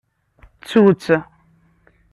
Ttu-tt. 0.59 1.05